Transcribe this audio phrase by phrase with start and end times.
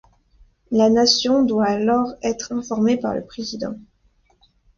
[0.71, 3.75] La nation doit alors être informée par le président.